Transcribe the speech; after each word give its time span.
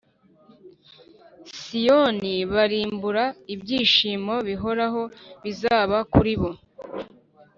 Siyoni 1.59 2.33
baririmba 2.53 3.23
ibyishimo 3.53 4.35
bihoraho 4.47 5.01
bizaba 5.43 5.97
kuri 6.13 6.33
bo 6.39 6.51